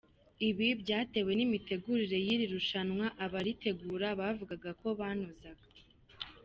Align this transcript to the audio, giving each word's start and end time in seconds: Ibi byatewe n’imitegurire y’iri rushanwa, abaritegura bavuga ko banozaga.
Ibi 0.49 0.67
byatewe 0.81 1.31
n’imitegurire 1.35 2.17
y’iri 2.25 2.45
rushanwa, 2.53 3.05
abaritegura 3.25 4.07
bavuga 4.19 4.69
ko 4.81 4.87
banozaga. 4.99 5.67